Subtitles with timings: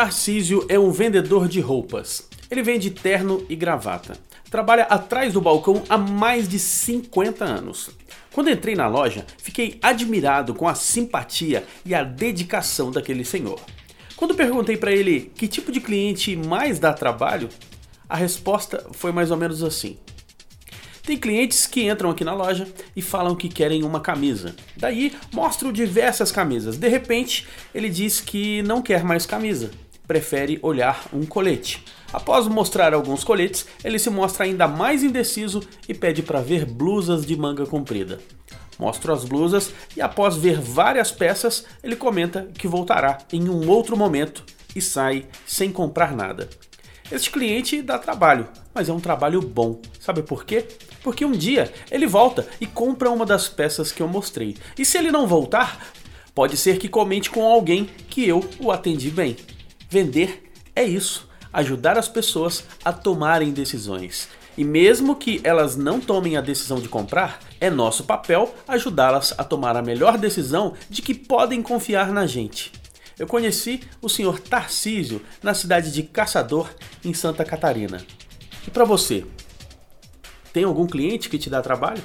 [0.00, 2.26] Tarcísio é um vendedor de roupas.
[2.50, 4.16] Ele vende terno e gravata.
[4.50, 7.90] Trabalha atrás do balcão há mais de 50 anos.
[8.32, 13.60] Quando entrei na loja, fiquei admirado com a simpatia e a dedicação daquele senhor.
[14.16, 17.50] Quando perguntei para ele que tipo de cliente mais dá trabalho,
[18.08, 19.98] a resposta foi mais ou menos assim:
[21.02, 24.56] tem clientes que entram aqui na loja e falam que querem uma camisa.
[24.78, 26.78] Daí mostro diversas camisas.
[26.78, 29.70] De repente, ele diz que não quer mais camisa,
[30.10, 31.84] prefere olhar um colete.
[32.12, 37.24] Após mostrar alguns coletes, ele se mostra ainda mais indeciso e pede para ver blusas
[37.24, 38.18] de manga comprida.
[38.76, 43.96] Mostro as blusas e após ver várias peças, ele comenta que voltará em um outro
[43.96, 44.42] momento
[44.74, 46.48] e sai sem comprar nada.
[47.12, 49.80] Este cliente dá trabalho, mas é um trabalho bom.
[50.00, 50.66] Sabe por quê?
[51.04, 54.56] Porque um dia ele volta e compra uma das peças que eu mostrei.
[54.76, 55.92] E se ele não voltar,
[56.34, 59.36] pode ser que comente com alguém que eu o atendi bem.
[59.90, 64.28] Vender é isso, ajudar as pessoas a tomarem decisões.
[64.56, 69.42] E mesmo que elas não tomem a decisão de comprar, é nosso papel ajudá-las a
[69.42, 72.70] tomar a melhor decisão de que podem confiar na gente.
[73.18, 76.70] Eu conheci o senhor Tarcísio na cidade de Caçador,
[77.04, 78.06] em Santa Catarina.
[78.64, 79.26] E para você,
[80.52, 82.02] tem algum cliente que te dá trabalho?